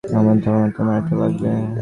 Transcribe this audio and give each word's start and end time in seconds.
আমার 0.03 0.37
ধারণা, 0.41 0.67
তোমার 0.77 0.95
এটা 1.01 1.13
লাগবে। 1.15 1.49